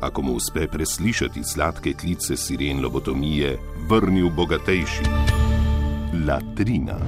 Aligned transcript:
ako 0.00 0.22
mu 0.22 0.32
uspe 0.32 0.66
preslišati 0.66 1.44
sladke 1.44 1.92
klice 1.92 2.36
siren 2.36 2.82
lobotomije, 2.82 3.58
vrnil 3.88 4.30
bogatejši. 4.30 5.04
Latrina. 6.26 6.98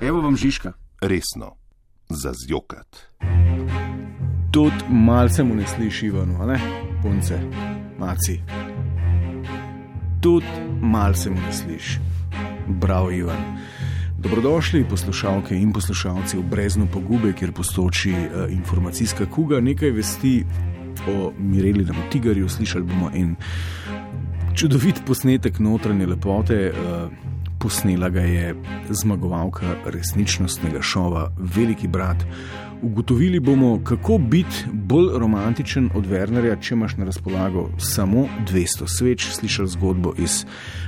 Evo 0.00 0.20
vam 0.20 0.36
Žižka. 0.36 0.72
Resno, 1.00 1.56
za 2.08 2.32
zjokat. 2.34 2.96
Tudi 4.50 4.84
malce 4.90 5.44
mu 5.44 5.54
ne 5.54 5.66
sliši 5.66 6.10
ven, 6.10 6.36
ne? 6.46 6.60
punce, 7.02 7.38
maci. 7.98 8.40
Tudi 10.20 10.46
malce 10.80 11.30
mu 11.30 11.36
ne 11.36 11.52
sliši. 11.52 11.98
Bravo, 12.68 13.10
Ivan. 13.10 13.58
Dobrodošli, 14.18 14.84
poslušalke 14.90 15.56
in 15.56 15.72
poslušalci 15.72 16.36
v 16.36 16.42
Breznu 16.42 16.88
pogube, 16.92 17.32
kjer 17.32 17.52
postoči 17.52 18.10
uh, 18.10 18.52
informacijska 18.52 19.26
kuga. 19.26 19.60
Nekaj 19.60 19.90
vesti 19.90 20.44
o 21.08 21.32
Mirelinem 21.38 21.96
tigarju, 22.12 22.48
slišali 22.48 22.84
bomo 22.84 23.10
en 23.14 23.34
čudovit 24.54 25.02
posnetek 25.06 25.58
notranje 25.58 26.06
lepote. 26.06 26.72
Uh, 26.72 27.28
posnela 27.58 28.08
ga 28.08 28.20
je 28.20 28.54
zmagovalka 28.90 29.66
resničnostnega 29.86 30.82
šova 30.82 31.32
Veliki 31.38 31.88
brat. 31.88 32.16
Ugotovili 32.82 33.40
bomo, 33.40 33.80
kako 33.84 34.18
biti 34.18 34.56
bolj 34.72 35.08
romantičen 35.18 35.90
od 35.94 36.06
Wernerja, 36.06 36.60
če 36.60 36.74
imaš 36.74 36.96
na 36.96 37.04
razpolago 37.04 37.68
samo 37.78 38.26
200 38.50 38.86
sveč. 38.86 39.26
Slišali 39.32 39.68
zgodbo 39.68 40.14
iz 40.18 40.44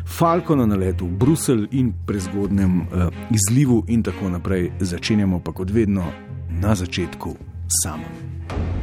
Falkona 0.06 0.66
na 0.66 0.76
letu 0.76 1.06
v 1.06 1.18
Bruselj 1.18 1.66
in 1.70 1.92
prezgodnem 2.06 2.80
uh, 2.80 3.08
izlivu, 3.30 3.84
in 3.88 4.02
tako 4.02 4.28
naprej. 4.28 4.70
Začenjamo 4.80 5.40
pa 5.40 5.52
kot 5.52 5.70
vedno 5.70 6.06
na 6.50 6.74
začetku 6.74 7.34
samem. 7.82 8.79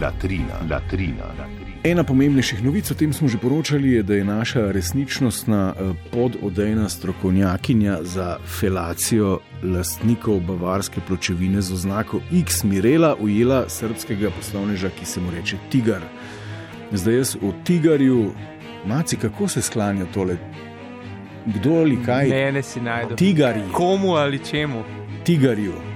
Latrina, 0.00 0.54
latrina, 0.70 1.24
latrina. 1.38 1.72
Ena 1.84 2.04
pomembnejših 2.04 2.62
novic, 2.64 2.90
o 2.90 2.94
tem 2.94 3.12
smo 3.12 3.28
že 3.28 3.38
poročali, 3.42 3.90
je, 3.92 4.02
da 4.02 4.14
je 4.14 4.24
naša 4.24 4.70
resničnostna 4.72 5.74
pododejna 6.12 6.88
strokovnjakinja 6.88 7.98
za 8.02 8.38
felacijo 8.60 9.40
lastnikov 9.62 10.40
bavarske 10.40 11.00
pločevine 11.06 11.62
z 11.62 11.72
oznako 11.72 12.20
X 12.32 12.64
Mirela 12.64 13.16
ujela 13.20 13.64
srpskega 13.68 14.30
poslovneža, 14.30 14.90
ki 14.98 15.04
se 15.04 15.20
mu 15.20 15.30
reče 15.30 15.56
Tigar. 15.70 16.02
Zdaj 16.92 17.16
jaz 17.16 17.36
o 17.42 17.52
Tigarju, 17.64 18.30
maci, 18.86 19.16
kako 19.16 19.48
se 19.48 19.62
sklanja 19.62 20.06
tole? 20.14 20.36
Kdo 21.46 21.70
ali 21.70 21.98
kaj? 22.06 22.28
Mene 22.28 22.62
si 22.62 22.80
najdemo. 22.80 23.16
Tigarji. 23.16 23.62
Komu 23.72 24.14
ali 24.14 24.38
čemu? 24.38 24.84
Tigarju. 25.24 25.91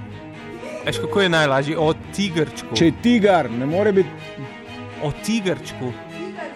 Veš, 0.87 0.97
kako 1.03 1.21
je 1.21 1.29
najlažje? 1.29 1.77
O 1.77 1.93
tigrčku. 2.15 2.75
Če 2.75 2.85
je 2.85 2.93
tigar, 3.03 3.49
ne 3.51 3.65
more 3.67 3.91
biti. 3.91 4.09
O 5.03 5.11
tigrčku. 5.11 5.91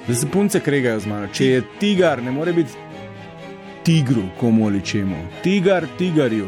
Da 0.08 0.16
se 0.16 0.30
punce 0.32 0.60
kregajo 0.60 1.00
z 1.00 1.12
mano. 1.12 1.28
Če 1.34 1.46
je 1.46 1.64
tigar, 1.80 2.24
ne 2.24 2.32
more 2.32 2.54
biti 2.54 2.72
tigru, 3.84 4.24
komu 4.40 4.70
ali 4.70 4.82
čemu. 4.82 5.18
Tigar, 5.44 5.84
tigarju. 5.98 6.48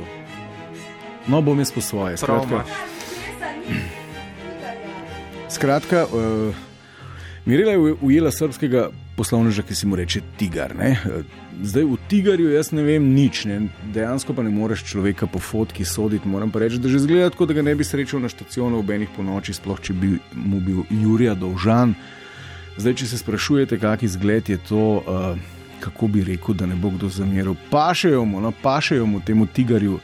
No, 1.27 1.41
bom 1.41 1.59
jaz 1.59 1.71
po 1.75 1.81
svoje. 1.81 2.17
Skratka, 2.17 2.63
skratka 5.49 6.05
uh, 6.05 6.55
Mirela 7.45 7.71
je 7.71 7.95
ujela 8.01 8.31
srpskega 8.31 8.89
poslovneža, 9.17 9.61
ki 9.67 9.75
se 9.75 9.87
mu 9.87 9.95
reče 9.95 10.21
Tigar. 10.37 10.75
Ne? 10.75 10.95
Zdaj 11.61 11.83
v 11.83 11.97
Tigarju 12.07 12.53
jaz 12.53 12.71
ne 12.71 12.83
vem 12.83 13.03
nič, 13.13 13.43
ne? 13.45 13.57
dejansko 13.93 14.33
pa 14.33 14.43
ne 14.43 14.49
moreš 14.49 14.85
človeka 14.87 15.27
po 15.27 15.39
fotki 15.39 15.85
soditi. 15.85 16.27
Moram 16.27 16.51
pa 16.51 16.63
reči, 16.63 16.79
da 16.79 16.89
že 16.89 17.03
zgleda 17.03 17.29
tako, 17.29 17.45
da 17.45 17.53
ga 17.53 17.61
ne 17.61 17.75
bi 17.75 17.83
srečal 17.83 18.23
na 18.23 18.29
stacionu 18.29 18.79
ob 18.79 18.89
enih 18.89 19.11
po 19.15 19.23
noči, 19.23 19.53
sploh 19.53 19.81
če 19.81 19.93
bi 19.93 20.15
mu 20.33 20.61
bil 20.63 20.85
Jurija 20.89 21.35
dolžan. 21.35 21.95
Zdaj, 22.77 22.95
če 23.03 23.07
se 23.11 23.19
sprašujete, 23.19 23.77
kak 23.77 24.03
izgled 24.07 24.49
je 24.49 24.57
to, 24.57 25.03
uh, 25.03 25.35
kako 25.83 26.07
bi 26.07 26.23
rekel, 26.23 26.55
da 26.55 26.65
ne 26.65 26.79
bo 26.79 26.89
kdo 26.95 27.09
zameril, 27.11 27.57
pašejo 27.69 28.23
mu, 28.25 28.41
no, 28.41 28.53
pašejo 28.63 29.05
mu 29.05 29.19
temu 29.19 29.45
Tigarju. 29.45 29.99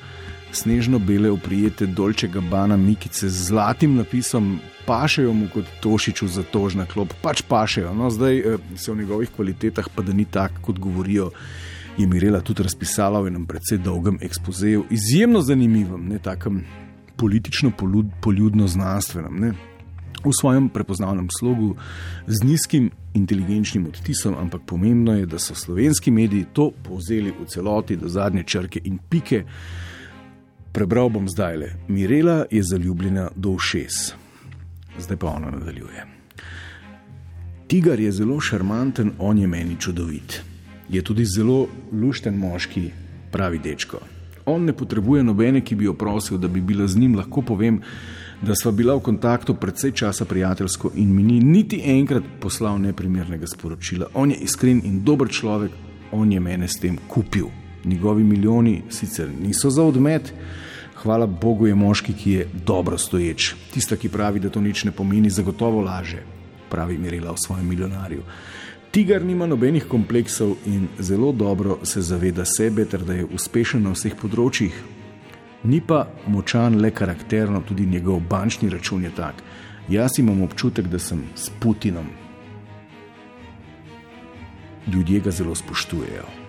Snežno-bele 0.51 1.29
oprijete 1.29 1.85
dolče 1.85 2.27
gabana 2.27 2.77
Mikice 2.77 3.29
z 3.29 3.47
zlatim 3.51 3.95
napisom, 3.95 4.57
pašejo 4.89 5.33
mu 5.33 5.47
kot 5.53 5.65
Tošiču 5.81 6.27
za 6.27 6.43
tožna 6.43 6.85
klop, 6.89 7.13
pač 7.21 7.41
pašejo. 7.45 7.93
No, 7.93 8.09
zdaj 8.09 8.41
se 8.75 8.91
v 8.91 8.97
njegovih 8.97 9.29
kvalitetah, 9.35 9.85
pa 9.95 10.01
da 10.01 10.13
ni 10.13 10.25
tako, 10.25 10.61
kot 10.61 10.79
govorijo, 10.79 11.31
je 11.97 12.07
Mirela 12.07 12.41
tudi 12.41 12.63
razpisala 12.63 13.21
v 13.21 13.27
enem 13.29 13.45
precej 13.45 13.77
dolgem 13.85 14.17
ekspozeju, 14.21 14.85
izjemno 14.89 15.41
zanimivem, 15.45 16.07
ne 16.09 16.19
takem 16.19 16.65
politično-poljudno-znanstvenem. 17.21 19.39
Ne. 19.39 19.53
V 20.23 20.33
svojem 20.33 20.69
prepoznavnem 20.73 21.27
slogu, 21.39 21.75
z 22.27 22.43
nizkim 22.43 22.91
inteligenčnim 23.13 23.87
odtisom, 23.87 24.35
ampak 24.41 24.61
pomembno 24.65 25.13
je, 25.19 25.25
da 25.25 25.39
so 25.39 25.55
slovenski 25.55 26.11
mediji 26.11 26.45
to 26.53 26.71
povzeli 26.83 27.31
v 27.31 27.45
celoti 27.45 27.95
do 27.95 28.09
zadnje 28.09 28.43
črke 28.43 28.79
in 28.83 28.99
pike. 29.09 29.43
Prebral 30.73 31.09
bom 31.09 31.29
zdaj 31.29 31.57
le. 31.57 31.75
Mirela 31.87 32.45
je 32.51 32.63
zaljubljena 32.63 33.29
do 33.35 33.55
všes. 33.57 34.28
Zdaj 34.99 35.17
pa 35.17 35.27
ona 35.27 35.51
nadaljuje. 35.51 36.05
Tigar 37.67 37.99
je 37.99 38.11
zelo 38.11 38.39
šarmanten, 38.39 39.11
on 39.19 39.37
je 39.37 39.47
meni 39.47 39.75
čudovit. 39.79 40.41
Je 40.89 41.01
tudi 41.01 41.25
zelo 41.25 41.67
lušten 41.91 42.37
moški, 42.37 42.89
pravi 43.31 43.59
dečko. 43.59 43.99
On 44.45 44.63
ne 44.65 44.73
potrebuje 44.73 45.23
nobene, 45.23 45.61
ki 45.61 45.75
bi 45.75 45.85
jo 45.85 45.93
prosil, 45.93 46.37
da 46.37 46.47
bi 46.47 46.61
bila 46.61 46.87
z 46.87 46.97
njim, 46.97 47.15
lahko 47.15 47.41
povem, 47.41 47.81
da 48.41 48.55
sva 48.55 48.71
bila 48.71 48.95
v 48.95 49.03
kontaktu 49.05 49.53
predvsej 49.53 49.91
časa 49.91 50.25
prijateljsko 50.25 50.91
in 50.95 51.13
mi 51.15 51.23
ni 51.23 51.39
niti 51.39 51.81
enkrat 51.85 52.23
poslal 52.41 52.79
neprimernega 52.79 53.47
sporočila. 53.47 54.07
On 54.13 54.31
je 54.31 54.37
iskren 54.37 54.81
in 54.83 55.03
dober 55.03 55.27
človek, 55.27 55.71
on 56.11 56.31
je 56.31 56.39
mene 56.39 56.67
s 56.67 56.79
tem 56.79 56.97
kupil. 57.07 57.51
Njegovi 57.85 58.23
milijoni 58.23 58.81
sicer 58.89 59.29
niso 59.41 59.69
za 59.69 59.83
odmet, 59.83 60.33
hvala 61.03 61.25
Bogu 61.27 61.67
je 61.67 61.75
moški, 61.75 62.13
ki 62.13 62.31
je 62.31 62.47
dobro 62.65 62.97
stoječ. 62.97 63.53
Tista, 63.73 63.95
ki 63.95 64.09
pravi, 64.09 64.39
da 64.39 64.49
to 64.49 64.61
nič 64.61 64.83
ne 64.83 64.91
pomeni, 64.91 65.29
zagotovo 65.29 65.81
laže, 65.81 66.23
pravi 66.69 66.97
Mirela 66.97 67.31
o 67.31 67.37
svojem 67.37 67.67
milijonarju. 67.67 68.23
Tigar 68.91 69.25
nima 69.25 69.45
nobenih 69.45 69.85
kompleksov 69.85 70.55
in 70.65 70.87
zelo 70.99 71.31
dobro 71.31 71.77
se 71.83 72.01
zaveda 72.01 72.45
sebe, 72.45 72.85
ter 72.85 73.03
da 73.05 73.13
je 73.13 73.25
uspešen 73.25 73.83
na 73.83 73.93
vseh 73.93 74.15
področjih. 74.17 74.73
Ni 75.63 75.81
pa 75.81 76.07
močan 76.27 76.79
le 76.81 76.91
karakterno, 76.91 77.61
tudi 77.67 77.85
njegov 77.85 78.19
bančni 78.29 78.69
račun 78.69 79.03
je 79.03 79.13
tak. 79.15 79.43
Jaz 79.89 80.19
imam 80.19 80.41
občutek, 80.41 80.87
da 80.87 80.99
sem 80.99 81.23
s 81.35 81.49
Putinom. 81.59 82.07
Ljudje 84.87 85.19
ga 85.19 85.31
zelo 85.31 85.55
spoštujejo 85.55 86.48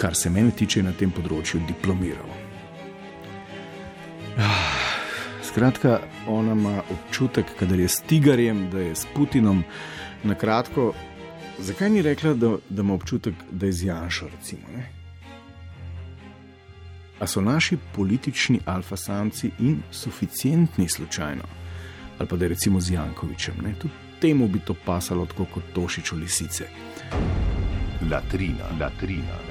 kar 0.00 0.14
se 0.14 0.30
mene 0.30 0.50
tiče 0.56 0.80
na 0.82 0.94
tem 0.96 1.10
področju, 1.12 1.60
diplomiral. 1.68 2.30
Skratka, 5.44 5.98
ona 6.30 6.54
ima 6.56 6.78
občutek, 6.94 7.52
da 7.60 7.76
je 7.76 7.88
s 7.88 8.00
Tigarjem, 8.08 8.68
da 8.72 8.80
je 8.80 8.94
s 8.96 9.04
Putinom. 9.12 9.60
Na 10.24 10.36
kratko, 10.38 10.94
zakaj 11.58 11.92
ni 11.92 12.04
rekla, 12.06 12.32
da, 12.38 12.54
da 12.68 12.86
ima 12.86 12.96
občutek, 12.96 13.44
da 13.50 13.68
je 13.68 13.76
z 13.76 13.90
Janšo? 13.90 14.30
Recimo, 14.32 14.80
A 17.20 17.26
so 17.26 17.40
naši 17.44 17.76
politični 17.92 18.60
alfasamci 18.64 19.50
insuficientni 19.58 20.88
slučajno? 20.88 21.44
Ali 22.18 22.28
pa 22.28 22.36
da 22.36 22.44
je 22.44 22.54
recimo 22.56 22.80
z 22.80 22.94
Jankovičem? 22.96 23.60
Ne? 23.64 23.74
Tudi 23.76 23.94
temu 24.20 24.48
bi 24.48 24.64
to 24.64 24.74
pasalo, 24.74 25.26
kot 25.36 25.72
Tošič 25.74 26.12
v 26.12 26.16
lisice. 26.24 26.68
Latrina, 28.10 28.72
latrina. 28.80 29.49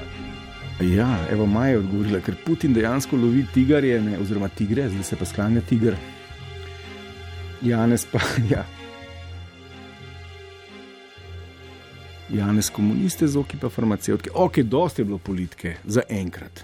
Ja, 0.81 1.27
evo 1.31 1.45
Maja 1.45 1.71
je 1.71 1.77
odgovorila, 1.77 2.19
ker 2.23 2.35
Putin 2.45 2.73
dejansko 2.73 3.17
lovi 3.17 3.43
tigarje, 3.53 3.99
ne, 4.01 4.15
oziroma 4.19 4.47
tigre, 4.47 4.87
zdaj 4.89 5.03
se 5.03 5.15
pa 5.19 5.25
sklanja 5.25 5.61
tiger. 5.61 5.95
Janes 7.61 8.05
pa, 8.05 8.19
ja. 8.53 8.63
Janes 12.31 12.69
komuniste, 12.69 13.27
zoki 13.27 13.57
pa 13.57 13.69
farmacevtke. 13.69 14.31
Ok, 14.33 14.61
dosti 14.63 15.01
je 15.01 15.05
bilo 15.05 15.17
politike, 15.17 15.75
za 15.83 16.01
enkrat. 16.09 16.63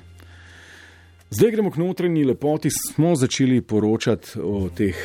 Zdaj 1.29 1.51
gremo 1.51 1.71
k 1.71 1.77
notranji 1.77 2.23
lepoti. 2.23 2.69
Smo 2.71 3.15
začeli 3.15 3.61
poročati 3.61 4.39
o 4.39 4.69
teh 4.69 4.95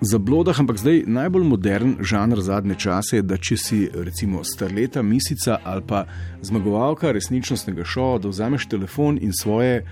zablodah, 0.00 0.60
ampak 0.60 0.78
zdaj 0.78 1.02
najbolj 1.06 1.44
modern 1.44 1.96
žanr 2.00 2.40
zadnje 2.40 2.74
čase 2.74 3.16
je, 3.16 3.22
da 3.22 3.36
če 3.36 3.56
si 3.56 3.78
recimo 3.94 4.44
starleta, 4.44 5.02
misica 5.02 5.58
ali 5.64 5.82
pa 5.86 6.04
zmagovalka 6.42 7.12
resničnostnega 7.12 7.84
šova, 7.84 8.18
da 8.22 8.28
vzameš 8.28 8.68
telefon 8.68 9.18
in 9.20 9.32
svoje. 9.32 9.82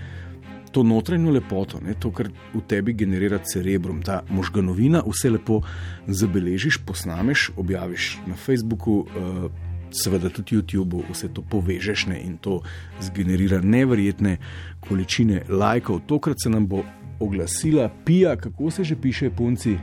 To 0.71 0.83
notranjo 0.83 1.31
lepoto, 1.31 1.79
ne, 1.81 1.93
to, 1.95 2.11
kar 2.11 2.27
v 2.53 2.59
tebi 2.67 2.93
generira 2.93 3.39
cerebrum, 3.39 4.01
ta 4.03 4.19
možganovina, 4.29 4.99
vse 5.07 5.31
lepo 5.31 5.61
zabeležiš, 6.07 6.81
posnameš, 6.85 7.47
objaviš 7.57 8.17
na 8.27 8.35
Facebooku, 8.35 8.99
uh, 9.07 9.47
seveda 9.89 10.29
tudi 10.29 10.59
YouTube, 10.59 11.01
vse 11.07 11.31
to 11.33 11.41
povežeš 11.41 12.05
ne, 12.11 12.19
in 12.19 12.37
to 12.37 12.59
zgenerira 13.01 13.61
neverjetne 13.63 14.37
količine 14.83 15.45
lajkov. 15.49 16.03
Tokrat 16.05 16.43
se 16.43 16.51
nam 16.51 16.67
bo 16.67 16.83
oglasila 17.19 17.89
Pija, 18.05 18.35
kako 18.35 18.71
se 18.71 18.83
že 18.83 19.01
piše, 19.01 19.29
punci. 19.29 19.77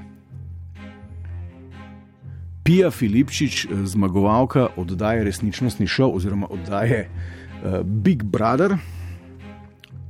Pija 2.65 2.91
Filipčič, 2.91 3.65
eh, 3.65 3.69
zmagovalka 3.85 4.69
oddaje 4.77 5.25
Resničnostni 5.25 5.87
šov 5.87 6.17
oziroma 6.17 6.47
oddaje 6.51 7.09
uh, 7.09 7.81
Big 7.85 8.23
Brother. 8.23 8.77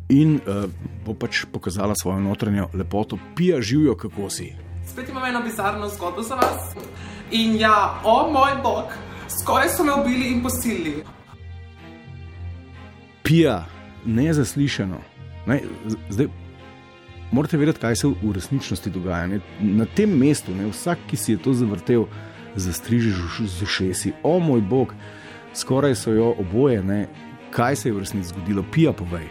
In 0.09 0.35
uh, 0.35 0.71
bo 1.07 1.15
pač 1.15 1.45
pokazala 1.53 1.95
svojo 2.03 2.21
notranjo 2.21 2.69
lepoto, 2.75 3.19
pija 3.37 3.61
živijo, 3.61 3.97
kako 3.97 4.31
si. 4.31 4.53
Spet 4.87 5.09
imamo 5.09 5.27
eno 5.27 5.41
bizarno 5.43 5.89
zgodbo 5.89 6.23
za 6.23 6.35
vas. 6.35 6.77
In 7.31 7.57
ja, 7.59 8.01
o 8.05 8.31
moj 8.33 8.53
bog, 8.63 8.85
skoraj 9.41 9.69
so 9.69 9.85
me 9.85 9.93
ubili 9.93 10.29
in 10.31 10.43
posilili. 10.43 11.03
Pija, 13.23 13.65
nezaslišano. 14.05 15.01
Ne, 15.47 15.61
zdaj, 16.11 16.29
morate 17.33 17.57
vedeti, 17.57 17.81
kaj 17.81 17.97
se 17.97 18.13
v 18.23 18.33
resničnosti 18.35 18.91
dogaja. 18.91 19.27
Ne. 19.27 19.41
Na 19.61 19.87
tem 19.97 20.15
mestu, 20.19 20.55
ne, 20.55 20.69
vsak, 20.71 20.99
ki 21.11 21.17
si 21.17 21.33
je 21.33 21.43
to 21.43 21.55
zavrtel, 21.55 22.07
zastrižiš 22.57 23.41
z 23.41 23.63
ušesi. 23.63 24.13
O 24.23 24.39
moj 24.39 24.61
bog, 24.61 24.95
skoraj 25.55 25.95
so 25.95 26.11
jo 26.11 26.35
oboje. 26.39 26.83
Ne. 26.83 27.09
Kaj 27.51 27.77
se 27.77 27.89
je 27.89 27.93
v 27.93 27.99
resnici 27.99 28.29
zgodilo? 28.29 28.65
Pija, 28.73 28.93
povej. 28.93 29.29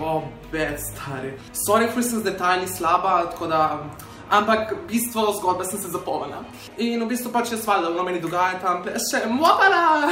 O, 0.00 0.22
bed, 0.52 0.78
stari. 0.80 1.32
Sorry, 1.52 1.88
ker 1.92 2.04
sem 2.04 2.20
z 2.20 2.24
detajli 2.24 2.68
slaba, 2.68 3.26
tako 3.32 3.46
da. 3.46 3.62
Ampak 4.30 4.74
bistvo 4.88 5.32
zgodbe 5.32 5.64
sem 5.64 5.80
se 5.80 5.88
zapomnila. 5.88 6.44
In 6.76 7.00
v 7.00 7.08
bistvu 7.08 7.32
pač 7.32 7.52
je 7.52 7.58
sval, 7.58 7.80
da 7.80 7.88
v 7.88 8.04
meni 8.04 8.20
dogaja 8.20 8.60
tam 8.60 8.84
še 8.84 9.24
mopala. 9.32 10.10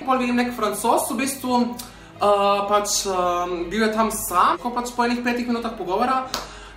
Pol 0.00 0.20
vidim 0.20 0.36
nek 0.40 0.54
francos, 0.56 1.10
v 1.12 1.18
bistvu 1.20 1.58
uh, 1.60 2.64
pač 2.68 3.04
um, 3.04 3.68
bil 3.68 3.84
je 3.84 3.92
tam 3.92 4.08
sam, 4.08 4.56
ko 4.62 4.72
pač 4.72 4.94
po 4.96 5.04
enih 5.04 5.20
petih 5.20 5.44
minutah 5.44 5.76
pogovora. 5.76 6.24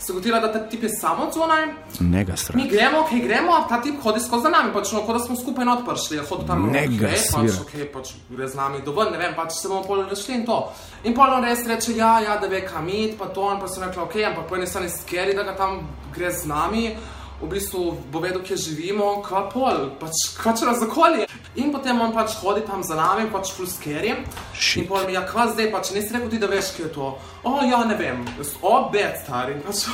Se 0.02 0.14
gotila, 0.14 0.40
da 0.40 0.52
ta 0.52 0.60
tip 0.60 0.84
je 0.84 0.90
samo 0.90 1.28
zunaj. 1.34 1.68
Nega 2.00 2.36
strah. 2.36 2.56
Mi 2.58 2.68
gremo, 2.70 3.00
ok, 3.00 3.12
gremo, 3.24 3.54
a 3.54 3.68
ta 3.70 3.78
tip 3.82 4.02
hodi 4.02 4.20
skozi 4.20 4.50
nami, 4.50 4.74
pač 4.74 4.92
no, 4.96 5.04
kot 5.06 5.20
da 5.20 5.22
smo 5.22 5.36
skupaj 5.38 5.66
not 5.66 5.84
prišli, 5.86 6.18
je 6.18 6.24
hodil 6.26 6.48
tam 6.48 6.66
Nega 6.74 7.06
okay, 7.06 7.22
pač, 7.22 7.28
svira. 7.30 7.60
ok, 7.62 7.94
pač 7.94 8.14
gre 8.32 8.48
z 8.50 8.58
nami 8.58 8.82
dovolj, 8.86 9.12
ne 9.14 9.22
vem, 9.22 9.36
pač 9.38 9.54
se 9.60 9.70
bomo 9.70 9.84
pol 9.86 10.02
rešili 10.10 10.40
in 10.40 10.46
to. 10.50 10.58
In 11.06 11.14
pol 11.14 11.38
on 11.38 11.46
res 11.46 11.62
reče, 11.70 11.94
ja, 11.98 12.16
ja, 12.26 12.40
da 12.42 12.50
ve 12.50 12.64
kam 12.66 12.90
iti, 12.90 13.14
pa 13.20 13.30
to, 13.30 13.46
in 13.54 13.62
pa 13.62 13.70
sem 13.70 13.86
rekla, 13.86 14.10
ok, 14.10 14.18
ampak 14.32 14.50
po 14.50 14.58
eni 14.58 14.68
strani 14.68 14.90
skeri, 14.90 15.38
da 15.38 15.46
ga 15.46 15.54
tam 15.60 15.84
gre 16.16 16.34
z 16.34 16.50
nami. 16.50 16.86
V 17.42 17.48
bistvu 17.50 17.98
bo 18.14 18.20
vedel, 18.22 18.44
kje 18.46 18.58
živimo, 18.58 19.22
kva 19.26 19.48
pol, 19.50 19.88
pač 19.98 20.28
kva 20.38 20.54
če 20.54 20.68
nas 20.68 20.78
zakolje. 20.78 21.26
In 21.58 21.72
potem 21.74 21.98
on 21.98 22.14
pač 22.14 22.36
hodi 22.38 22.62
tam 22.68 22.84
za 22.86 22.94
nami, 22.96 23.26
pač 23.34 23.50
full 23.56 23.66
scary. 23.66 24.14
Shit. 24.54 24.84
In 24.84 24.88
pol 24.92 25.08
mi, 25.08 25.16
ja, 25.18 25.24
kva 25.26 25.48
zdaj, 25.50 25.72
pač 25.74 25.90
nisi 25.96 26.14
rekel 26.14 26.30
ti, 26.30 26.40
da 26.40 26.48
veš, 26.52 26.70
kje 26.78 26.86
je 26.86 26.92
to. 26.94 27.08
O, 27.42 27.56
ja, 27.66 27.82
ne 27.90 27.98
vem, 27.98 28.22
Jaz, 28.38 28.54
o, 28.62 28.76
bed, 28.94 29.18
stari. 29.24 29.58
Pač, 29.66 29.88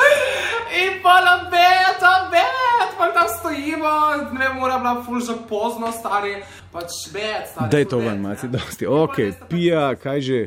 in 0.80 0.96
pol 1.04 1.28
obed, 1.34 2.06
obed, 2.14 2.96
pol 2.96 3.12
tam 3.18 3.28
stojimo, 3.36 3.94
ne 4.32 4.40
vem, 4.40 4.58
ura 4.64 4.80
bila 4.80 4.96
full 5.04 5.20
že 5.20 5.36
pozno, 5.52 5.92
stari. 5.92 6.38
Pač 6.72 6.96
bed, 7.12 7.50
stari. 7.52 7.70
Da 7.70 7.84
je 7.84 7.90
to 7.92 8.00
ven, 8.00 8.24
maci, 8.24 8.48
dosti. 8.48 8.88
Ok, 8.88 9.20
pija, 9.52 9.90
kaj 10.00 10.24
že? 10.24 10.40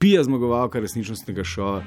Pija 0.00 0.24
zmagovalka 0.24 0.80
resničnostnega 0.80 1.44
šova. 1.44 1.84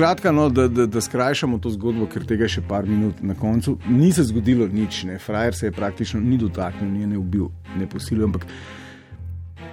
Skratka, 0.00 0.32
no, 0.32 0.48
da, 0.48 0.68
da, 0.68 0.86
da 0.86 1.00
skrajšamo 1.00 1.58
to 1.58 1.70
zgodbo, 1.70 2.06
ker 2.08 2.24
tega 2.24 2.46
je 2.46 2.54
še 2.54 2.62
par 2.64 2.86
minut 2.88 3.18
na 3.20 3.34
koncu. 3.36 3.74
Ni 3.92 4.06
se 4.16 4.22
zgodilo 4.24 4.64
nič, 4.64 5.02
ne. 5.04 5.18
frajer 5.20 5.54
se 5.54 5.66
je 5.66 5.72
praktično 5.76 6.20
ni 6.24 6.38
dotaknil, 6.40 6.88
ni 6.88 7.02
je 7.02 7.08
ne 7.10 7.18
ubil, 7.20 7.50
ne 7.76 7.84
posilil, 7.84 8.22
ampak 8.24 8.46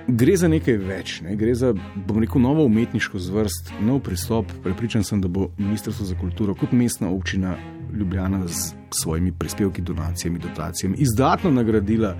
gre 0.07 0.33
za 0.35 0.50
nekaj 0.51 0.75
več. 0.83 1.13
Ne. 1.24 1.38
Gre 1.39 1.53
za, 1.56 1.69
bom 1.95 2.19
rekel, 2.19 2.44
novo 2.44 2.65
umetniško 2.68 3.21
zvrst, 3.24 3.71
nov 3.79 4.01
pristop. 4.03 4.51
Prepričan 4.65 5.07
sem, 5.07 5.21
da 5.24 5.31
bo 5.31 5.47
Ministrstvo 5.57 6.09
za 6.09 6.18
kulturo 6.19 6.56
kot 6.59 6.74
mestna 6.75 7.07
občina 7.07 7.56
Ljubljana 7.95 8.41
z 8.51 8.74
svojimi 9.00 9.31
prispevki, 9.31 9.81
donacijami, 9.81 10.41
dotacijami 10.44 11.00
izdatno 11.07 11.53
nagradila 11.56 12.18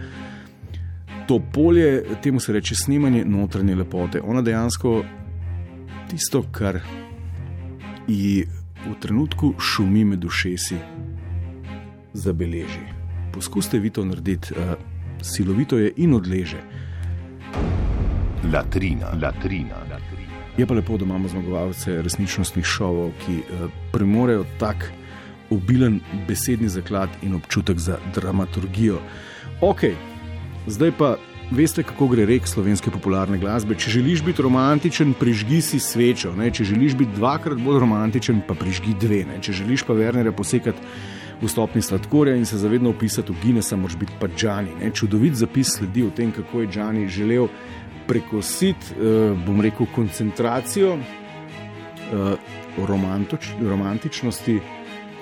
to 1.28 1.42
polje, 1.54 2.06
temu 2.24 2.40
se 2.40 2.56
reče 2.56 2.76
snemanje 2.86 3.26
notranje 3.28 3.76
lepote. 3.76 4.24
Ona 4.24 4.42
dejansko 4.42 5.02
tisto, 6.08 6.46
kar 6.56 6.80
ji 8.08 8.46
v 8.86 8.94
trenutku 9.02 9.54
šumi 9.60 10.06
med 10.06 10.26
ušesi, 10.26 10.78
zabeleži. 12.14 12.86
Poskusite 13.34 13.80
vi 13.80 13.90
to 13.90 14.06
narediti, 14.06 14.54
uh, 14.54 14.74
silovito 15.22 15.78
je 15.78 15.92
in 15.98 16.14
odleže. 16.14 16.62
Latrina, 18.54 19.12
latrina, 19.22 19.76
latrina. 19.92 20.38
Je 20.58 20.66
pa 20.66 20.74
lepo, 20.74 20.98
da 20.98 21.06
imamo 21.06 21.28
zmagovalce 21.28 22.02
resničnostnih 22.02 22.66
šovov, 22.66 23.12
ki 23.26 23.38
uh, 23.38 23.70
premorejo 23.92 24.46
tak 24.60 24.92
obilen 25.50 26.00
besedni 26.28 26.70
zaklad 26.70 27.10
in 27.22 27.36
občutek 27.36 27.80
za 27.80 27.98
dramaturgijo. 28.16 29.00
Ok, 29.62 29.84
zdaj 30.68 30.92
pa 30.98 31.16
veste, 31.52 31.84
kako 31.84 32.08
gre 32.12 32.26
rek 32.28 32.48
slovenske 32.48 32.92
popularne 32.92 33.38
glasbe. 33.40 33.76
Če 33.80 33.98
želiš 34.00 34.24
biti 34.26 34.44
romantičen, 34.44 35.14
prižgi 35.18 35.62
si 35.62 35.80
svečo. 35.80 36.34
Ne? 36.36 36.50
Če 36.52 36.68
želiš 36.74 36.98
biti 37.00 37.16
dvakrat 37.16 37.62
bolj 37.64 37.80
romantičen, 37.86 38.42
pa 38.48 38.56
prižgi 38.58 38.96
dve. 39.00 39.24
Ne? 39.30 39.40
Če 39.42 39.56
želiš 39.62 39.86
pa 39.88 39.96
Wernerja 39.98 40.36
posekati 40.36 40.84
v 41.42 41.50
stopni 41.52 41.82
sladkorja 41.82 42.36
in 42.36 42.46
se 42.46 42.58
zavedno 42.58 42.90
upisati 42.90 43.32
v 43.32 43.42
Guinnessa, 43.44 43.78
moraš 43.78 43.98
biti 43.98 44.18
pa 44.20 44.28
Džani. 44.28 44.76
Ne? 44.82 44.92
Čudovit 44.92 45.38
zapis 45.38 45.76
sledi 45.78 46.04
o 46.08 46.12
tem, 46.12 46.32
kako 46.36 46.62
je 46.62 46.72
Džani 46.74 47.08
želel 47.08 47.48
prekositi, 48.08 48.96
eh, 48.98 49.36
bom 49.46 49.62
rekel, 49.62 49.88
koncentracijo 49.96 50.98
eh, 50.98 52.36
romantoč, 52.88 53.52
romantičnosti, 53.62 54.60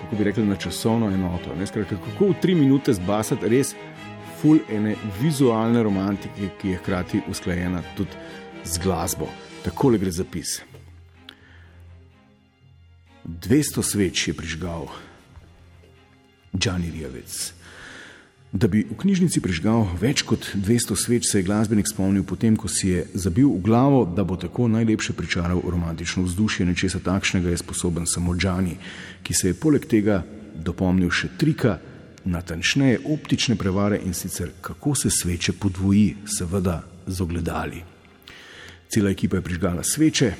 kako 0.01 0.15
bi 0.15 0.23
rekli, 0.23 0.45
na 0.45 0.55
časovno 0.55 1.11
enoto. 1.11 1.55
Ne? 1.59 1.67
Skratka, 1.67 1.97
kako 1.97 2.31
v 2.31 2.39
tri 2.41 2.55
minute 2.55 2.93
zbasati 2.93 3.49
res 3.49 3.75
ful 4.45 4.59
ene 4.69 4.93
vizualne 5.21 5.81
romantike, 5.83 6.51
ki 6.61 6.69
je 6.69 6.77
hkrati 6.77 7.21
usklajena 7.29 7.79
tudi 7.97 8.13
z 8.65 8.77
glasbo. 8.83 9.25
Takole 9.65 9.97
gre 9.97 10.11
zapis. 10.11 10.59
200 13.25 13.81
sveč 13.81 14.27
je 14.27 14.33
prižgal 14.37 14.85
Džani 16.53 16.91
Rijavec. 16.91 17.53
Da 18.53 18.67
bi 18.67 18.83
v 18.85 18.99
knjižnici 19.01 19.41
prižgal 19.41 19.87
več 19.97 20.21
kot 20.21 20.51
200 20.53 20.93
sveč, 20.93 21.25
se 21.25 21.41
je 21.41 21.47
glasbenik 21.49 21.89
spomnil 21.89 22.21
potem, 22.23 22.53
ko 22.53 22.69
si 22.69 22.93
je 22.93 23.07
zabil 23.17 23.49
v 23.49 23.63
glavo, 23.65 24.05
da 24.05 24.21
bo 24.23 24.37
tako 24.37 24.69
najlepše 24.69 25.17
pričaral 25.17 25.65
romantično 25.65 26.21
vzdušje. 26.29 26.69
Nečesa 26.69 27.01
takšnega 27.01 27.49
je 27.49 27.63
sposoben 27.65 28.05
samo 28.05 28.37
Džani, 28.37 28.77
ki 29.25 29.33
se 29.33 29.49
je 29.49 29.57
poleg 29.57 29.89
tega 29.89 30.21
dopomnil 30.53 31.09
še 31.09 31.33
trika, 31.33 31.79
natančneje 32.25 32.99
optične 33.05 33.55
prevare 33.55 33.99
in 34.05 34.13
sicer 34.13 34.51
kako 34.61 34.95
se 34.95 35.09
sveče 35.09 35.53
podvoji, 35.53 36.15
seveda 36.37 36.83
z 37.07 37.21
ogledali. 37.21 37.83
Cela 38.89 39.09
ekipa 39.09 39.35
je 39.35 39.41
prižgala 39.41 39.83
sveče, 39.83 40.33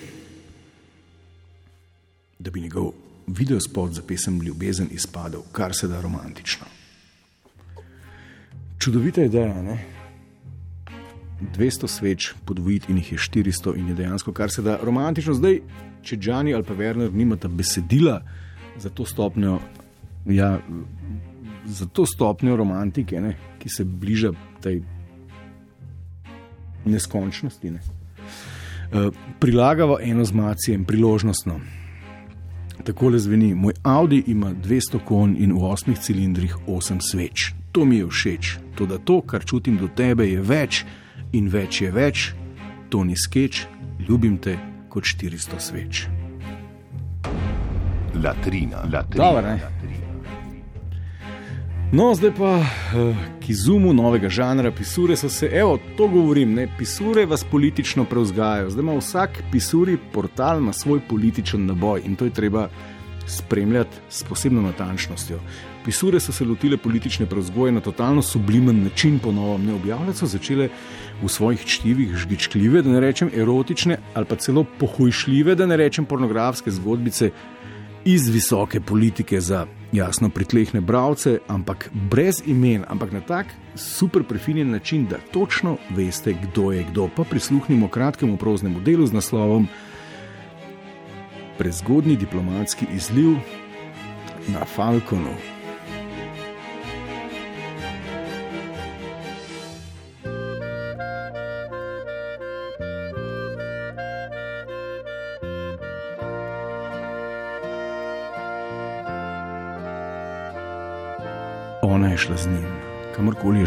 da 2.40 2.52
bi 2.52 2.62
njegov 2.62 2.92
videospot 3.28 3.94
za 3.94 4.02
pesem 4.02 4.42
Ljubezen 4.42 4.88
izpadel 4.92 5.42
kar 5.52 5.76
se 5.76 5.88
da 5.88 6.02
romantično. 6.02 6.66
Čudovita 8.80 9.24
ideja, 9.24 9.62
ne? 9.62 9.86
200 11.58 11.88
sveč 11.88 12.34
podvojiti 12.46 12.92
in 12.92 12.98
jih 12.98 13.12
je 13.12 13.18
400 13.18 13.78
in 13.78 13.88
je 13.88 13.96
dejansko 13.96 14.34
kar 14.34 14.52
se 14.52 14.62
da 14.62 14.80
romantično. 14.84 15.34
Zdaj, 15.34 15.60
če 16.02 16.18
Džani 16.18 16.54
ali 16.54 16.64
pa 16.64 16.74
Werner 16.74 17.12
nimata 17.14 17.48
besedila 17.48 18.22
za 18.78 18.90
to 18.90 19.06
stopnjo, 19.06 19.60
ja, 20.26 20.60
za 21.66 21.86
to 21.86 22.06
stopnjo 22.06 22.56
romantike, 22.56 23.22
ne, 23.22 23.36
ki 23.60 23.70
se 23.70 23.84
bliža 23.84 24.32
tej 24.62 24.82
neskončnosti. 26.86 27.72
Ne. 27.72 27.80
Uh, 27.80 29.14
prilagava 29.40 29.98
eno 30.02 30.26
z 30.26 30.34
macijem, 30.34 30.86
priložnostno. 30.86 31.60
Takole 32.84 33.20
zveni: 33.20 33.56
Moj 33.56 33.74
Audi 33.84 34.24
ima 34.28 34.54
200 34.54 35.00
konj 35.06 35.36
in 35.38 35.54
v 35.54 35.64
osmih 35.64 36.00
cilindrih 36.00 36.56
8 36.68 37.02
sveč. 37.02 37.54
To 37.72 37.86
mi 37.86 37.98
je 37.98 38.08
všeč. 38.08 38.58
Toda 38.76 38.98
to, 38.98 39.22
kar 39.22 39.46
čutim 39.46 39.78
do 39.78 39.88
tebe, 39.88 40.28
je 40.30 40.42
več 40.42 40.86
in 41.34 41.50
več 41.50 41.82
je 41.82 41.92
več. 41.92 42.34
To 42.90 43.04
ni 43.04 43.18
skeč, 43.18 43.66
ljubim 44.08 44.38
te 44.38 44.58
kot 44.90 45.04
400 45.04 45.60
sveč. 45.60 46.06
Latrina, 48.16 48.86
latrina. 48.88 49.26
Dobar, 49.26 49.44
ne? 49.44 50.05
No, 51.96 52.10
zdaj 52.16 52.32
pa 52.38 52.56
uh, 52.60 53.16
k 53.40 53.50
izumu 53.50 53.94
novega 53.94 54.28
žanra, 54.30 54.72
pisure 54.72 55.16
so 55.16 55.30
se, 55.32 55.48
evo, 55.48 55.78
to 55.98 56.08
govorim, 56.12 56.54
ne, 56.54 56.66
pisure 56.78 57.24
vas 57.26 57.46
politično 57.52 58.04
prevzgajajo. 58.04 58.70
Zdaj 58.70 58.84
ima 58.84 58.96
vsak 58.98 59.38
pisuri 59.52 59.96
portal 60.14 60.60
na 60.64 60.74
svoj 60.74 61.00
političen 61.10 61.66
naboj 61.66 62.02
in 62.06 62.16
to 62.16 62.26
je 62.26 62.34
treba 62.34 62.68
spremljati 63.28 64.02
s 64.10 64.24
posebno 64.24 64.62
natančnostjo. 64.62 65.40
Pisure 65.86 66.20
so 66.20 66.36
se 66.36 66.46
lotile 66.46 66.78
politične 66.78 67.30
prevzgoje 67.32 67.72
na 67.72 67.80
totalno 67.80 68.22
sublimen 68.22 68.84
način, 68.84 69.20
ponovno 69.20 69.58
ne 69.72 69.74
objavljati, 69.74 70.18
so 70.18 70.26
začele 70.26 70.70
v 71.24 71.30
svojih 71.30 71.66
čtivih 71.66 72.16
žgičkljive, 72.16 72.82
da 72.82 72.92
ne 72.92 73.00
rečem 73.00 73.32
erotične 73.34 73.98
ali 74.14 74.26
pa 74.26 74.36
celo 74.36 74.66
pohujšljive, 74.80 75.56
da 75.56 75.66
ne 75.66 75.78
rečem 75.78 76.06
pornografske 76.06 76.72
zgodbice 76.72 77.32
iz 78.06 78.28
visoke 78.30 78.82
politike 78.82 79.42
za 79.42 79.66
jasno 79.96 80.30
pritlehne 80.30 80.82
bralce, 80.82 81.40
ampak 81.48 81.90
brez 81.94 82.42
imen, 82.46 82.84
ampak 82.88 83.12
na 83.12 83.22
tak 83.22 83.48
super 83.76 84.24
prefinjen 84.24 84.72
način, 84.72 85.08
da 85.08 85.18
točno 85.32 85.78
veste, 85.90 86.36
kdo 86.44 86.72
je 86.72 86.84
kdo. 86.84 87.10
Pa 87.16 87.24
prisluhnimo 87.24 87.88
kratkemu 87.88 88.38
proznemu 88.38 88.80
delu 88.80 89.06
z 89.06 89.14
naslovom 89.14 89.68
Prezgodni 91.58 92.16
diplomatski 92.16 92.86
izliv 92.96 93.38
na 94.48 94.66
Falkonu. 94.66 95.55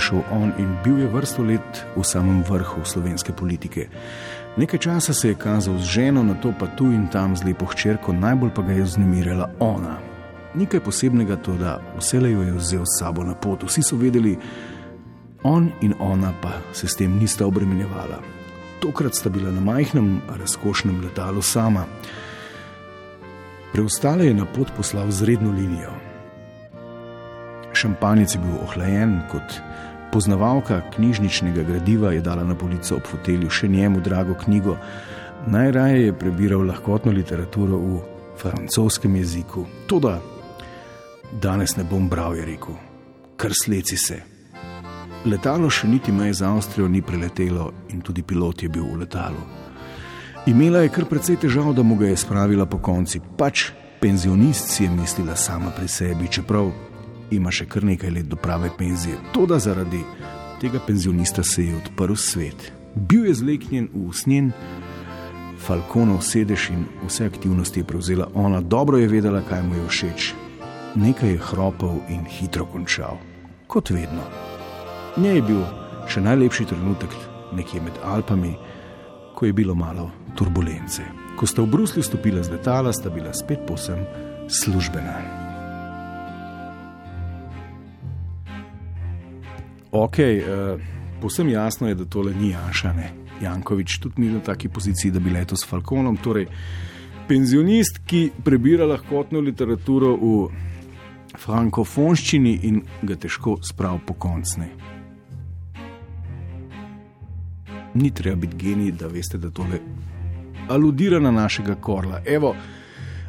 Kamorkoli 0.09 0.23
je 0.23 0.23
šel 0.23 0.23
on, 0.31 0.53
in 0.59 0.77
bil 0.85 0.99
je 0.99 1.07
vrsto 1.07 1.43
let 1.43 1.87
v 1.97 2.03
samem 2.03 2.43
vrhu 2.43 2.85
slovenske 2.85 3.33
politike. 3.33 3.89
Nekaj 4.57 4.79
časa 4.79 5.15
se 5.15 5.29
je 5.29 5.35
kazal 5.35 5.79
z 5.79 5.85
ženo, 5.85 6.23
na 6.23 6.35
to 6.35 6.53
pa 6.59 6.67
tu 6.67 6.85
in 6.85 7.09
tam 7.09 7.37
z 7.37 7.45
lepo 7.45 7.67
hčerko, 7.67 8.13
najbolj 8.13 8.51
pa 8.55 8.63
ga 8.63 8.73
je 8.73 8.83
vznemirjala 8.83 9.51
ona. 9.61 9.99
Nekaj 10.55 10.81
posebnega 10.81 11.37
to, 11.37 11.57
da 11.57 11.81
vse 11.99 12.17
jo 12.17 12.43
je 12.43 12.53
vzel 12.53 12.85
s 12.85 12.99
sabo 12.99 13.25
na 13.25 13.35
pot. 13.35 13.63
Vsi 13.63 13.83
so 13.83 13.97
vedeli, 13.97 14.39
on 15.43 15.71
in 15.81 15.95
ona 16.01 16.33
pa 16.43 16.51
se 16.73 16.89
s 16.89 16.97
tem 16.97 17.19
nista 17.19 17.47
obremenjevala. 17.47 18.19
Tokrat 18.81 19.15
sta 19.15 19.29
bila 19.31 19.51
na 19.51 19.61
majhnem, 19.61 20.23
razkošnem 20.39 21.01
letalu 21.05 21.43
sama. 21.43 21.85
Preostale 23.73 24.27
je 24.27 24.35
na 24.35 24.47
pot 24.47 24.73
poslal 24.77 25.11
z 25.11 25.25
redno 25.25 25.51
linijo. 25.51 25.93
Šampanjec 27.73 28.35
je 28.35 28.41
bil 28.41 28.57
ohlajen, 28.65 29.21
kot 29.31 29.61
poznavalka 30.13 30.81
knjižničnega 30.95 31.63
gradiva 31.63 32.13
je 32.13 32.21
dala 32.21 32.45
na 32.45 32.55
polico 32.55 32.97
ob 32.97 33.07
fotelju 33.07 33.51
še 33.51 33.69
njemu 33.69 34.01
drago 34.01 34.35
knjigo. 34.35 34.77
Najraje 35.47 36.03
je 36.05 36.19
prebiral 36.19 36.67
lahkotno 36.67 37.13
literaturo 37.13 37.79
v 37.79 38.01
francoskem 38.41 39.17
jeziku. 39.17 39.67
Toda 39.87 40.19
danes 41.43 41.77
ne 41.77 41.85
bom 41.85 42.09
bral, 42.09 42.37
je 42.37 42.45
rekel, 42.45 42.75
kar 43.37 43.53
sleci 43.55 43.97
se. 43.97 44.19
Letalo 45.27 45.71
še 45.71 45.89
niti 45.89 46.13
meje 46.13 46.33
za 46.41 46.51
Avstrijo 46.55 46.89
ni 46.89 47.03
preletelo 47.03 47.73
in 47.91 48.01
tudi 48.01 48.23
pilot 48.23 48.63
je 48.63 48.69
bil 48.69 48.85
v 48.85 49.03
letalu. 49.03 49.43
Imela 50.47 50.81
je 50.81 50.93
kar 50.95 51.05
precej 51.05 51.37
težav, 51.37 51.75
da 51.75 51.83
mu 51.83 51.97
ga 51.99 52.09
je 52.09 52.17
spravila 52.17 52.67
po 52.67 52.79
konci, 52.79 53.21
pač 53.37 53.71
penzionist 54.01 54.71
si 54.71 54.85
je 54.85 54.91
mislila 54.91 55.37
sama 55.37 55.71
pri 55.77 55.89
sebi, 55.89 56.31
čeprav 56.31 56.71
ima 57.31 57.51
še 57.51 57.67
kar 57.67 57.85
nekaj 57.85 58.11
let 58.11 58.29
do 58.29 58.37
prave 58.37 58.71
penzije. 58.79 59.19
Toda 59.33 59.59
zaradi 59.59 60.03
tega 60.61 60.81
penzionista 60.87 61.43
se 61.43 61.65
je 61.65 61.77
odprl 61.77 62.15
svet. 62.15 62.73
Bil 62.95 63.27
je 63.27 63.35
zleknjen 63.35 63.89
v 63.93 64.09
usnjen, 64.09 64.53
falkonov 65.59 66.23
sedež 66.25 66.71
in 66.71 66.87
vse 67.07 67.27
aktivnosti 67.27 67.81
je 67.81 67.85
prevzela 67.85 68.29
ona, 68.35 68.61
dobro 68.61 68.99
je 68.99 69.09
vedela, 69.09 69.43
kaj 69.43 69.63
mu 69.63 69.75
je 69.75 69.89
všeč. 69.89 70.33
Nekaj 70.95 71.31
je 71.31 71.43
hropal 71.51 72.01
in 72.09 72.25
hitro 72.25 72.67
končal, 72.67 73.19
kot 73.67 73.91
vedno. 73.91 74.25
Njej 75.17 75.37
je 75.37 75.43
bil 75.43 75.63
še 76.09 76.25
najlepši 76.25 76.71
trenutek 76.73 77.13
nekje 77.53 77.83
med 77.83 78.01
Alpami, 78.05 78.55
ko 79.35 79.47
je 79.47 79.53
bilo 79.53 79.75
malo 79.75 80.11
turbulence. 80.37 81.05
Ko 81.39 81.47
sta 81.47 81.63
v 81.63 81.71
Bruslju 81.71 82.03
stopila 82.03 82.43
z 82.43 82.57
letala, 82.57 82.93
sta 82.93 83.11
bila 83.11 83.35
spet 83.35 83.63
posem 83.67 84.03
službena. 84.49 85.48
Ok, 89.91 90.19
uh, 90.19 90.81
posem 91.21 91.49
jasno 91.49 91.89
je, 91.89 91.95
da 91.95 92.05
tole 92.05 92.35
ni 92.35 92.51
Janša, 92.51 92.93
ne. 92.93 93.11
Jankovič 93.43 93.99
tudi 93.99 94.23
ni 94.23 94.33
na 94.33 94.41
taki 94.41 94.69
poziciji, 94.69 95.11
da 95.11 95.21
bi 95.21 95.31
letel 95.31 95.57
s 95.57 95.67
Falkonom. 95.69 96.17
Torej, 96.17 96.47
penzionist, 97.29 98.03
ki 98.07 98.31
prebira 98.45 98.87
lahkotno 98.87 99.41
literaturo 99.41 100.15
v 100.17 100.49
frankofonščini 101.39 102.55
in 102.69 102.83
ga 103.03 103.17
težko 103.17 103.59
spravi 103.63 104.01
po 104.07 104.15
koncne. 104.15 104.69
Ni 107.95 108.11
treba 108.15 108.37
biti 108.37 108.57
genij, 108.57 108.93
da 108.93 109.09
veste, 109.09 109.39
da 109.39 109.51
tole 109.51 109.81
aludira 110.69 111.21
na 111.21 111.31
našega 111.31 111.75
korla. 111.75 112.21
Evo, 112.27 112.55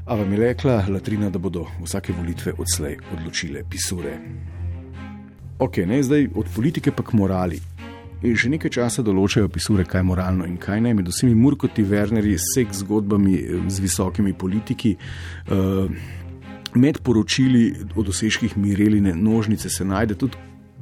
a 0.05 0.15
vam 0.15 0.31
je 0.33 0.39
rekla 0.39 0.83
Latrina, 0.89 1.29
da 1.29 1.39
bodo 1.39 1.67
vsake 1.83 2.13
volitve 2.17 2.53
odslej 2.57 2.97
odločile 3.13 3.63
pisure. 3.69 4.17
Ok, 5.59 5.77
ne 5.77 6.03
zdaj 6.03 6.29
od 6.35 6.47
politike 6.55 6.91
pa 6.91 7.03
k 7.03 7.13
morali. 7.13 7.59
In 8.23 8.35
že 8.35 8.49
nekaj 8.51 8.71
časa 8.71 9.03
določajo 9.03 9.47
pisure, 9.51 9.85
kaj 9.87 10.01
je 10.01 10.07
moralno 10.07 10.47
in 10.47 10.57
kaj 10.59 10.81
ne. 10.83 10.93
Med 10.95 11.07
vsemi 11.07 11.35
murkoti, 11.35 11.83
vernerji, 11.87 12.35
seks 12.39 12.81
zgodbami 12.83 13.35
z 13.67 13.83
visokimi 13.83 14.33
politiki, 14.33 14.95
uh, 15.51 15.87
med 16.75 16.99
poročili 17.03 17.73
o 17.95 18.03
dosežkih 18.03 18.57
Mireline 18.57 19.15
nožnice 19.15 19.69
se 19.69 19.85
najde 19.85 20.15
tudi 20.15 20.37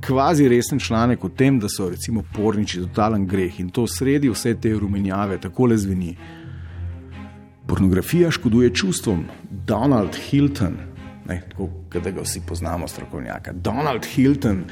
kvazi 0.06 0.48
resen 0.48 0.80
članek 0.80 1.24
o 1.26 1.30
tem, 1.30 1.60
da 1.60 1.70
so 1.70 1.90
recimo 1.90 2.24
porniči 2.36 2.82
totalen 2.86 3.26
greh 3.28 3.60
in 3.60 3.70
to 3.70 3.88
sredi 3.88 4.30
vse 4.30 4.54
te 4.62 4.74
rumenjave, 4.74 5.40
tako 5.42 5.66
le 5.66 5.78
zveni. 5.78 6.14
Pornografija 7.68 8.32
škoduje 8.32 8.74
čustvom. 8.74 9.26
Donald 9.68 10.16
Hilton, 10.30 10.78
kot 11.58 12.04
da 12.04 12.12
ga 12.12 12.22
vsi 12.22 12.42
poznamo, 12.48 12.88
strokovnjaka. 12.88 13.54
Donald 13.54 14.06
Hilton, 14.06 14.64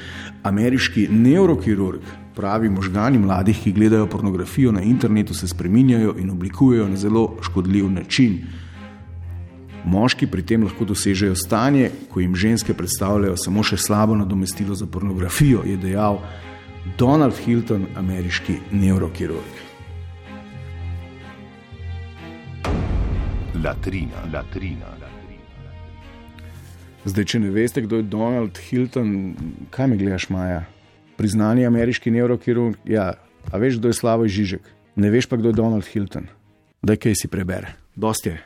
ameriški 0.42 1.08
neurokirurg, 1.10 2.00
pravi, 2.36 2.68
možgani 2.68 3.18
mladih, 3.18 3.58
ki 3.62 3.72
gledajo 3.72 4.06
pornografijo 4.06 4.72
na 4.72 4.82
internetu, 4.82 5.34
se 5.34 5.48
spreminjajo 5.48 6.14
in 6.18 6.30
oblikujejo 6.30 6.88
na 6.88 6.96
zelo 6.96 7.36
škodljiv 7.42 7.90
način. 7.90 8.38
Moški 9.86 10.26
pri 10.26 10.42
tem 10.42 10.64
lahko 10.66 10.84
dosežejo 10.84 11.36
stanje, 11.38 11.90
ko 12.10 12.20
jim 12.20 12.34
ženske 12.36 12.74
predstavljajo 12.74 13.36
samo 13.36 13.62
še 13.62 13.76
slabo 13.76 14.16
nadomestilo 14.16 14.74
za 14.74 14.86
pornografijo, 14.86 15.62
je 15.64 15.76
dejal 15.76 16.18
Donald 16.98 17.38
Hilton, 17.44 17.86
ameriški 17.96 18.58
neurokirurg. 18.72 19.62
Latrina, 23.64 24.26
latrina. 24.32 24.96
Zdaj, 27.06 27.24
če 27.30 27.38
ne 27.38 27.52
veste, 27.54 27.84
kdo 27.84 28.00
je 28.00 28.08
Donald 28.10 28.58
Hilton, 28.66 29.10
kaj 29.70 29.86
mi 29.86 29.98
gledaš, 30.00 30.26
Maja? 30.34 30.64
Priznani 31.14 31.62
ameriški 31.62 32.10
neurokirurg, 32.10 32.80
ja, 32.82 33.12
a 33.46 33.60
veš, 33.62 33.78
kdo 33.78 33.92
je 33.92 33.98
Slavoj 34.00 34.32
Žižek, 34.34 34.66
ne 34.98 35.12
veš 35.14 35.30
pa, 35.30 35.38
kdo 35.38 35.52
je 35.52 35.58
Donald 35.60 35.86
Hilton. 35.86 36.26
Daj, 36.82 36.98
kaj 37.04 37.14
si 37.22 37.30
prebere, 37.30 37.76
dosti 37.94 38.34
je. 38.34 38.40